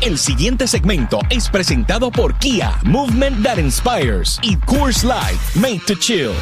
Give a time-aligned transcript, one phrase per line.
[0.00, 5.94] El siguiente segmento es presentado por Kia, Movement That Inspires y Coors Light, Made to
[5.94, 6.32] Chill.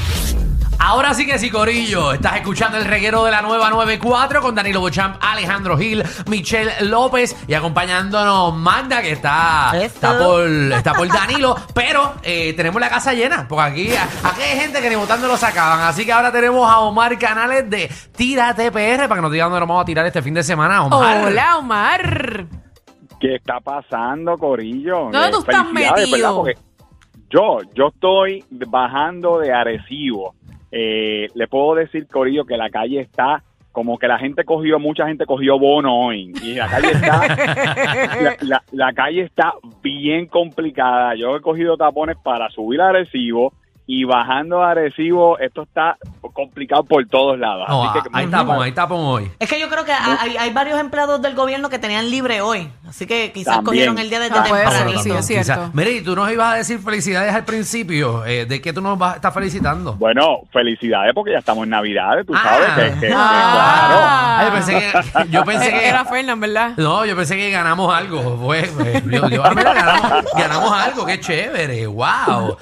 [0.79, 2.13] Ahora sí que sí, Corillo.
[2.13, 7.35] Estás escuchando el reguero de la nueva 94 con Danilo Bochamp, Alejandro Gil, Michelle López
[7.49, 11.57] y acompañándonos Magda, que está, está, por, está por Danilo.
[11.75, 13.91] Pero eh, tenemos la casa llena, porque aquí,
[14.23, 15.81] aquí hay gente que ni votando lo sacaban.
[15.81, 19.59] Así que ahora tenemos a Omar Canales de Tírate PR para que nos diga dónde
[19.59, 20.85] nos vamos a tirar este fin de semana.
[20.85, 21.25] Omar.
[21.25, 22.47] Hola, Omar.
[23.21, 25.11] ¿Qué está pasando, Corillo?
[25.11, 26.45] ¿Dónde Eh, tú estás felicidades, metido?
[27.31, 30.35] yo, yo estoy bajando de Arecibo.
[30.71, 35.07] Eh, le puedo decir, Corillo, que la calle está como que la gente cogió, mucha
[35.07, 36.33] gente cogió bono hoy.
[36.43, 37.27] Y la calle está,
[38.23, 41.15] la, la- la calle está bien complicada.
[41.15, 43.53] Yo he cogido tapones para subir a Arecibo
[43.91, 45.97] y bajando a Arecibo, esto está
[46.35, 47.67] complicado por todos lados.
[47.71, 49.31] No, Así que ahí tapón, ahí tapón hoy.
[49.39, 52.69] Es que yo creo que hay, hay varios empleados del gobierno que tenían libre hoy.
[52.87, 53.65] Así que quizás También.
[53.65, 55.03] cogieron el día desde Ah, tempranito.
[55.23, 55.71] sí, es cierto.
[55.73, 58.27] Mire, y tú nos ibas a decir felicidades al principio.
[58.27, 59.95] eh, ¿De qué tú nos vas a estar felicitando?
[59.95, 62.43] Bueno, felicidades porque ya estamos en Navidades, tú Ah.
[62.45, 64.38] sabes que, que- que- Ah.
[64.38, 64.38] Yo
[64.73, 64.93] pensé
[65.23, 66.73] que, yo pensé que Era Fernán, ¿verdad?
[66.77, 68.37] No, yo pensé que ganamos algo.
[68.43, 72.57] Pues, pues, yo- yo- ah, mira, ganamos, ganamos algo, qué chévere, wow.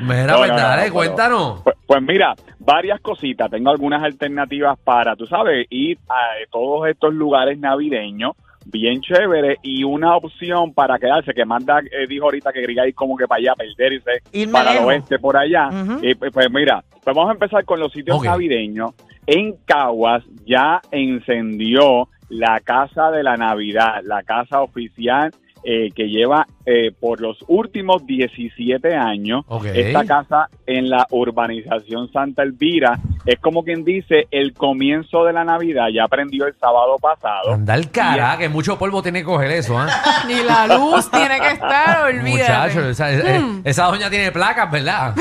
[0.00, 1.60] Mira, No, pues no, no, dale, no, cuéntanos.
[1.62, 3.50] Pues, pues mira, varias cositas.
[3.50, 8.32] Tengo algunas alternativas para, tú sabes, ir a todos estos lugares navideños,
[8.66, 12.94] bien chévere, y una opción para quedarse, que Manda eh, dijo ahorita que quería ir
[12.94, 15.70] como que para allá, perderse, Irme para el oeste, por allá.
[16.02, 18.90] Y, pues, pues mira, pues vamos a empezar con los sitios navideños.
[19.26, 25.32] En Caguas ya encendió la Casa de la Navidad, la casa oficial
[25.68, 29.44] eh, que lleva eh, por los últimos 17 años
[29.74, 33.00] esta casa en la urbanización Santa Elvira.
[33.24, 37.52] Es como quien dice el comienzo de la Navidad, ya aprendió el sábado pasado.
[37.52, 39.88] Anda el cara, que mucho polvo tiene que coger eso, ¿ah?
[40.28, 42.30] Ni la luz tiene que estar, olvídate.
[42.30, 45.16] Muchachos, esa, eh, esa doña tiene placas, ¿verdad?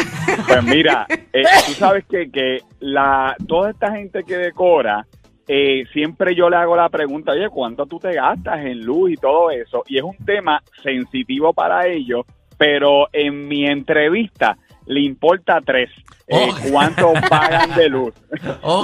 [0.48, 5.08] Pues mira, eh, tú sabes que, que la, toda esta gente que decora,
[5.48, 9.16] eh, siempre yo le hago la pregunta, oye, ¿cuánto tú te gastas en luz y
[9.18, 9.84] todo eso?
[9.88, 12.26] Y es un tema sensitivo para ellos,
[12.58, 14.58] pero en mi entrevista
[14.88, 15.90] le importa tres,
[16.28, 18.14] eh, cuánto pagan de luz.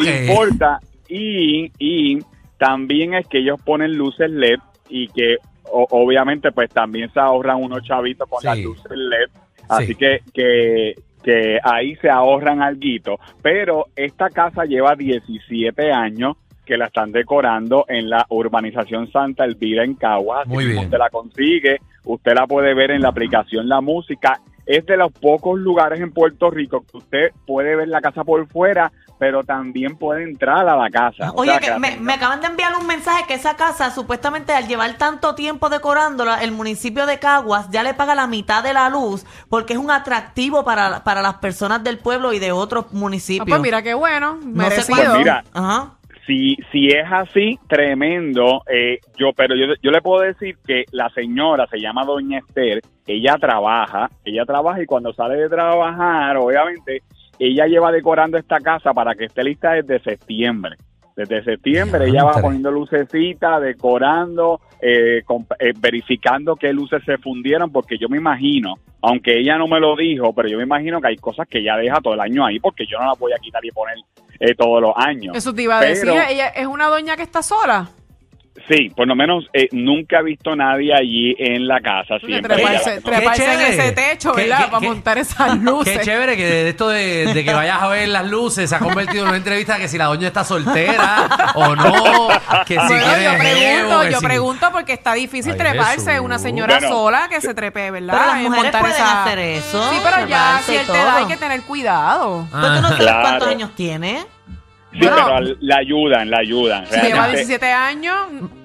[0.04, 2.20] Le importa y, y
[2.58, 5.38] también es que ellos ponen luces LED y que
[5.72, 8.48] o- obviamente pues también se ahorran unos chavitos con Sí.
[8.48, 9.30] las luces LED.
[9.70, 9.96] Así Sí.
[9.96, 13.20] que, que, que ahí se ahorran alguito.
[13.42, 16.36] Pero esta casa lleva 17 años
[16.72, 20.48] que la están decorando en la urbanización Santa Elvira en Caguas.
[20.48, 20.86] Muy bien.
[20.86, 24.40] Usted la consigue, usted la puede ver en la aplicación La Música.
[24.66, 28.48] Es de los pocos lugares en Puerto Rico que usted puede ver la casa por
[28.48, 28.90] fuera,
[29.20, 31.32] pero también puede entrar a la casa.
[31.32, 33.58] O Oye, sea, que la me, tenga- me acaban de enviar un mensaje que esa
[33.58, 38.28] casa, supuestamente al llevar tanto tiempo decorándola, el municipio de Caguas ya le paga la
[38.28, 42.40] mitad de la luz porque es un atractivo para, para las personas del pueblo y
[42.40, 43.50] de otros Ah, municipios.
[43.50, 44.96] pues mira qué bueno, No sé merecido.
[44.96, 45.96] Pues mira, Ajá.
[46.26, 48.64] Si, si es así, tremendo.
[48.68, 52.82] eh, yo, pero yo, yo le puedo decir que la señora se llama Doña Esther.
[53.08, 57.02] Ella trabaja, ella trabaja y cuando sale de trabajar, obviamente,
[57.40, 60.78] ella lleva decorando esta casa para que esté lista desde septiembre.
[61.16, 65.24] Desde septiembre ella va poniendo lucecitas, decorando, eh,
[65.60, 69.96] eh, verificando qué luces se fundieron, porque yo me imagino, aunque ella no me lo
[69.96, 72.60] dijo, pero yo me imagino que hay cosas que ella deja todo el año ahí,
[72.60, 73.98] porque yo no las voy a quitar y poner
[74.40, 75.36] eh, todos los años.
[75.36, 77.90] Eso te iba a Pero- decir, ella es una doña que está sola.
[78.70, 82.20] Sí, por lo menos eh, nunca he visto nadie allí en la casa.
[82.20, 84.66] Siempre treparse, ella- treparse en ese techo, ¿verdad?
[84.66, 85.98] qué- Para montar esas luces.
[86.00, 88.80] Qué chévere que de esto de, de que vayas a ver las luces se ha
[88.80, 92.28] convertido en una entrevista que si la doña está soltera o no,
[92.66, 96.12] que si Bueno, quiere yo pregunto, jevo, yo si- pregunto porque está difícil Ay, treparse.
[96.12, 96.26] Jesús.
[96.26, 98.14] Una señora Bueno, sola que se trepe, ¿verdad?
[98.14, 99.90] Pero las mujeres montar pueden esa- hacer eso.
[99.92, 102.48] Sí, pero ya a cierta edad hay que tener cuidado.
[102.52, 103.22] Pues tú no sabes Claro.
[103.22, 104.26] cuántos años tiene.
[104.92, 105.16] Sí, Bueno.
[105.16, 106.86] pero la ayudan, la ayudan.
[106.88, 108.16] Si lleva Realmente- 17 años,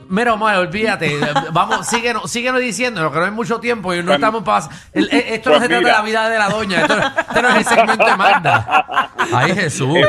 [0.08, 1.10] Mira, Omar, olvídate.
[1.52, 4.58] Vamos, síguenos, síguenos diciendo que no hay mucho tiempo y no Pues- estamos para.
[4.60, 6.80] Esto pues no se trata de la vida de la doña.
[6.82, 6.94] Esto,
[7.28, 9.10] este no es el segmento de Magda.
[9.34, 9.96] Ay, Jesús.
[9.96, 10.04] Eh,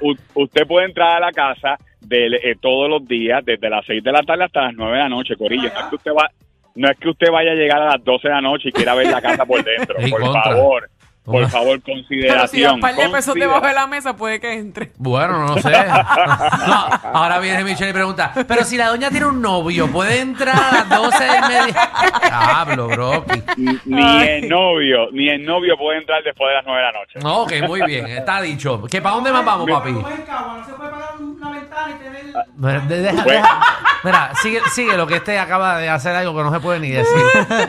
[0.00, 4.02] pues, usted puede entrar a la casa de, eh, todos los días, desde las 6
[4.02, 5.70] de la tarde hasta las 9 de la noche, Corillo.
[5.72, 6.28] No es que usted, va,
[6.74, 8.94] no es que usted vaya a llegar a las 12 de la noche y quiera
[8.94, 9.94] ver la casa por dentro.
[10.10, 10.42] Por contra.
[10.42, 10.90] favor,
[11.26, 12.74] por Una- favor, pero si consideración.
[12.76, 14.92] un par de pesos debajo de la mesa, puede que entre.
[14.96, 15.70] Bueno, no sé.
[16.66, 20.56] No, ahora viene Michelle y pregunta, pero si la doña tiene un novio, ¿puede entrar
[20.56, 21.90] a las 12 del mediodía?
[22.32, 23.24] Hablo, bro.
[23.56, 27.18] Ni el novio, ni el novio puede entrar después de las 9 de la noche.
[27.22, 28.82] No, ok, muy bien, está dicho.
[28.84, 29.92] ¿Que ¿Para dónde más vamos, papi?
[32.56, 33.60] Mira, de- deja- Pues- deja-
[34.06, 36.90] mira, sigue, sigue lo que este acaba de hacer algo que no se puede ni
[36.90, 37.12] decir.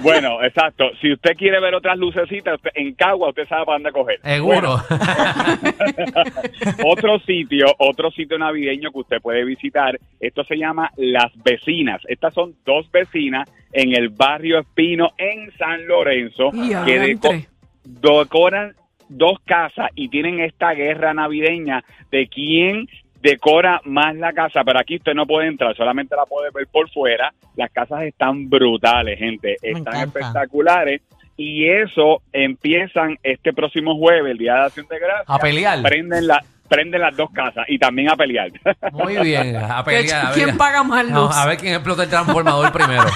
[0.02, 0.86] Bueno, exacto.
[1.02, 4.20] Si usted quiere ver otras lucecitas, usted- en Cagua usted sabe para dónde coger.
[4.24, 4.78] Seguro.
[6.86, 12.02] otro sitio, otro sitio navideño que usted puede visitar, esto se llama Las Vecinas.
[12.08, 17.48] Estas son dos vecinas en el barrio Espino en San Lorenzo Y que deco-
[17.84, 18.74] decoran
[19.10, 22.88] dos casas y tienen esta guerra navideña de quién
[23.28, 26.90] decora más la casa, pero aquí usted no puede entrar, solamente la puede ver por
[26.90, 27.34] fuera.
[27.58, 30.20] Las casas están brutales, gente, Me están encanta.
[30.20, 31.02] espectaculares
[31.36, 35.26] y eso empiezan este próximo jueves, el Día de Acción de Gracias.
[35.28, 35.82] A pelear.
[35.84, 38.52] Prenden la prenden las dos casas y también a pelear.
[38.92, 40.28] Muy bien, a pelear.
[40.28, 40.58] a ¿Quién ver.
[40.58, 41.14] paga más luz?
[41.14, 43.04] No, a ver quién explota el transformador primero.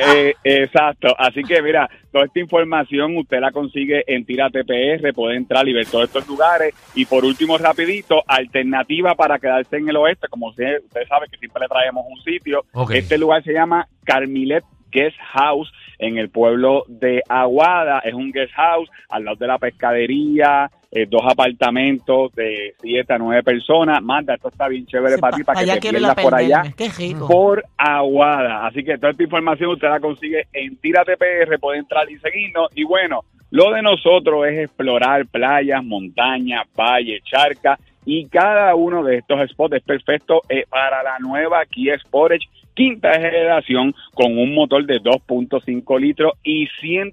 [0.00, 1.12] Eh, exacto.
[1.18, 5.72] Así que mira, toda esta información usted la consigue en Tira TPR, puede entrar y
[5.72, 6.72] ver todos estos lugares.
[6.94, 11.38] Y por último, rapidito, alternativa para quedarse en el oeste, como usted, usted sabe que
[11.38, 12.64] siempre le traemos un sitio.
[12.94, 14.62] Este lugar se llama Carmilet
[14.92, 17.98] Guest House en el pueblo de Aguada.
[18.04, 23.18] Es un guest house al lado de la pescadería, eh, dos apartamentos de siete a
[23.18, 24.02] nueve personas.
[24.02, 26.62] Manda, esto está bien chévere Sí, para ti, pa- para que te pierdas por allá
[26.62, 26.74] perderme.
[26.76, 27.28] Qué rico.
[27.28, 28.66] por Aguada.
[28.66, 32.68] Así que toda esta información usted la consigue en Tírate PR, puede entrar y seguirnos.
[32.74, 33.20] Y bueno,
[33.50, 37.78] lo de nosotros es explorar playas, montañas, valles, charcas.
[38.06, 43.12] Y cada uno de estos spots es perfecto eh, para la nueva Kia Sportage quinta
[43.12, 47.12] generación con un motor de 2.5 litros y 100,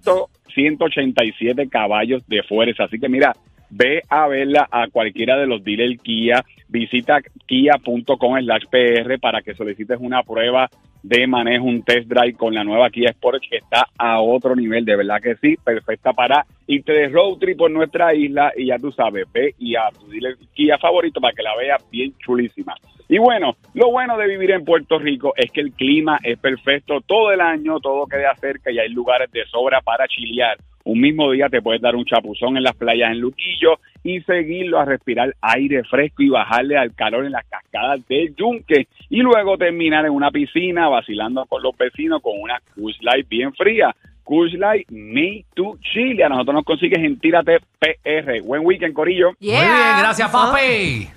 [0.54, 2.86] 187 caballos de fuerza.
[2.86, 3.33] Así que mira,
[3.75, 9.54] ve a verla a cualquiera de los dealers Kia, visita kia.com slash PR para que
[9.54, 10.69] solicites una prueba
[11.04, 14.86] de manejo, un test drive con la nueva Kia Sportage que está a otro nivel,
[14.86, 18.80] de verdad que sí, perfecta para irte de road trip por nuestra isla y ya
[18.80, 22.75] tú sabes, ve y a tu dealer Kia favorito para que la veas bien chulísima.
[23.07, 27.01] Y bueno, lo bueno de vivir en Puerto Rico es que el clima es perfecto
[27.01, 30.57] todo el año, todo queda cerca y hay lugares de sobra para chilear.
[30.86, 34.80] Un mismo día te puedes dar un chapuzón en las playas en Luquillo y seguirlo
[34.80, 38.88] a respirar aire fresco y bajarle al calor en las cascadas del Yunque.
[39.10, 43.52] Y luego terminar en una piscina vacilando con los vecinos con una Coors Light bien
[43.54, 43.96] fría.
[44.24, 46.24] Coors Light Me to Chile.
[46.24, 48.42] A nosotros nos consigues en Tírate PR.
[48.44, 49.31] Buen weekend, Corillo.
[49.40, 49.58] Yeah.
[49.58, 51.10] Muy bien, gracias, papi.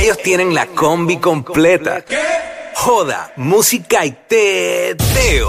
[0.00, 2.04] Ellos tienen la combi completa.
[2.74, 5.48] Joda, música y teo.